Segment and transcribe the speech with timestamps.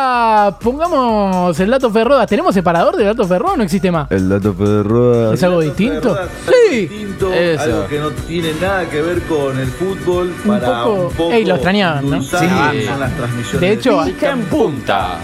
[0.00, 2.26] ahora pongamos el dato Ferroda.
[2.26, 4.10] ¿Tenemos separador del dato Ferroda o no existe más?
[4.10, 5.34] El dato de ruedas.
[5.34, 6.16] ¿Es algo distinto?
[6.46, 6.86] Sí.
[6.86, 7.62] Distinto, Eso.
[7.62, 10.32] algo que no tiene nada que ver con el fútbol.
[10.46, 12.22] Para poco- un poco Ey, lo extrañaban, ¿no?
[12.22, 12.36] Sí.
[12.36, 13.60] con las transmisiones.
[13.60, 15.18] De hecho, en punta.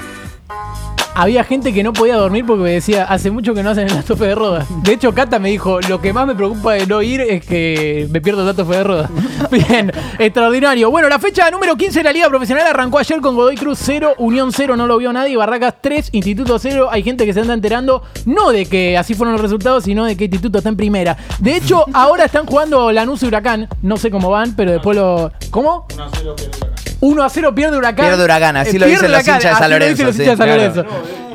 [1.17, 3.95] Había gente que no podía dormir porque me decía, hace mucho que no hacen el
[3.95, 4.67] dato fe de roda.
[4.83, 8.07] De hecho, Cata me dijo, lo que más me preocupa de no ir es que
[8.11, 9.11] me pierdo el dato fe de roda.
[9.51, 10.91] Bien, extraordinario.
[10.91, 14.17] Bueno, la fecha número 15 de la Liga Profesional arrancó ayer con Godoy Cruz 0,
[14.19, 16.89] Unión 0, no lo vio nadie, Barracas 3, Instituto 0.
[16.91, 20.19] Hay gente que se anda enterando, no de que así fueron los resultados, sino de
[20.19, 21.17] que Instituto está en primera.
[21.39, 23.69] De hecho, ahora están jugando Lanús y Huracán.
[23.81, 25.33] No sé cómo van, pero después lo...
[25.51, 25.87] ¿Cómo?
[25.95, 26.76] 1
[27.23, 28.07] a 0 pierde Huracán.
[28.07, 30.07] Pierde Huracán, así Eh, lo dicen los Huracán, hinchas de San así lo Lorenzo, dicen
[30.07, 30.57] los hinchas de San.
[30.57, 30.85] Lorenzo.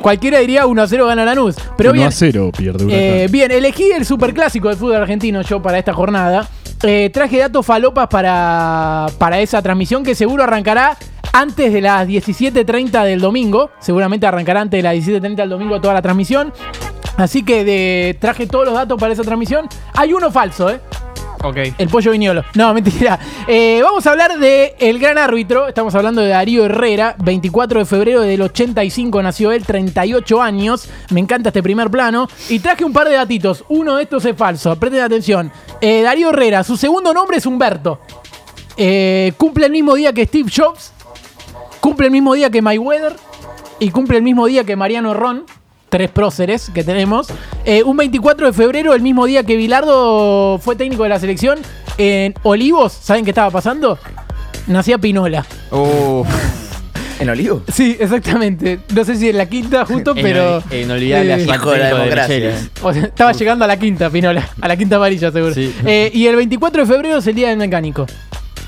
[0.02, 1.56] Cualquiera diría 1 a 0 gana Lanús.
[1.76, 3.00] Pero 1 bien, a 0 pierde Huracán.
[3.00, 6.48] eh, bien, elegí el superclásico del fútbol argentino yo para esta jornada.
[6.82, 10.96] Eh, traje datos falopas para, para esa transmisión que seguro arrancará
[11.32, 13.70] antes de las 17.30 del domingo.
[13.78, 16.52] Seguramente arrancará antes de las 17.30 del domingo toda la transmisión.
[17.16, 19.68] Así que de- traje todos los datos para esa transmisión.
[19.94, 20.80] Hay uno falso, ¿eh?
[21.42, 21.56] Ok.
[21.78, 22.44] El pollo viñolo.
[22.54, 23.18] No, mentira.
[23.48, 25.66] Eh, vamos a hablar de el gran árbitro.
[25.66, 27.16] Estamos hablando de Darío Herrera.
[27.18, 30.88] 24 de febrero del 85 nació él, 38 años.
[31.10, 32.28] Me encanta este primer plano.
[32.48, 33.64] Y traje un par de datitos.
[33.68, 34.76] Uno de estos es falso.
[34.76, 35.50] Presten atención.
[35.80, 38.00] Eh, Darío Herrera, su segundo nombre es Humberto.
[38.76, 40.92] Eh, cumple el mismo día que Steve Jobs.
[41.80, 43.16] Cumple el mismo día que Mayweather.
[43.80, 45.44] Y cumple el mismo día que Mariano Ron.
[45.92, 47.26] Tres próceres que tenemos.
[47.66, 51.58] Eh, un 24 de febrero, el mismo día que Bilardo fue técnico de la selección.
[51.98, 53.98] En Olivos, ¿saben qué estaba pasando?
[54.68, 55.44] Nacía Pinola.
[55.70, 56.24] Uh,
[57.20, 57.62] ¿En Olivo?
[57.70, 58.78] Sí, exactamente.
[58.94, 60.62] No sé si en la quinta justo, en, pero.
[60.70, 62.36] En inolvidable eh, Hijo de la democracia.
[62.36, 62.70] Michelis.
[62.82, 64.48] o sea, estaba llegando a la quinta, Pinola.
[64.62, 65.52] A la quinta amarilla, seguro.
[65.52, 65.74] Sí.
[65.84, 68.06] Eh, y el 24 de febrero es el día del mecánico.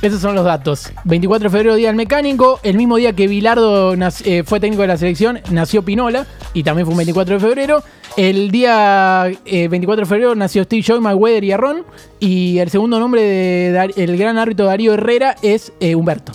[0.05, 0.92] Esos son los datos.
[1.05, 2.60] 24 de febrero, día del mecánico.
[2.62, 6.27] El mismo día que Bilardo eh, fue técnico de la selección, nació Pinola.
[6.52, 7.83] Y también fue un 24 de febrero.
[8.19, 11.84] El día eh, 24 de febrero nació Steve Jobs, Mayweather y Arron.
[12.20, 16.33] Y el segundo nombre del gran árbitro Darío Herrera es eh, Humberto.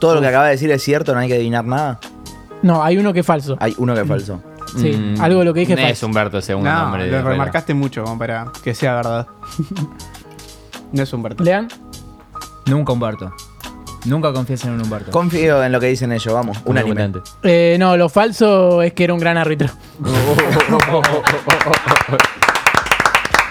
[0.00, 2.00] Todo lo que acaba de decir es cierto, no hay que adivinar nada.
[2.62, 3.56] No, hay uno que es falso.
[3.60, 4.42] Hay uno que es falso.
[4.76, 6.06] Sí, Mm, algo de lo que dije no es falso.
[6.06, 7.04] Humberto el segundo No, nombre.
[7.04, 9.26] de lo remarcaste mucho como para que sea verdad.
[10.92, 11.44] no es Humberto.
[11.44, 11.68] Lean.
[12.66, 13.32] Nunca Humberto.
[14.04, 15.10] Nunca confíes en un Humberto.
[15.10, 16.58] Confío en lo que dicen ellos, vamos.
[16.64, 17.22] Un.
[17.42, 19.68] Eh, no, lo falso es que era un gran árbitro.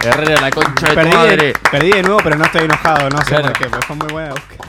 [0.02, 1.36] Herrera, la concha de tu Perdí madre.
[1.36, 3.10] de, perdí de nuevo, pero no estoy enojado.
[3.10, 3.44] No sé Claro.
[3.48, 4.64] por qué, pero fue muy buena búsqueda.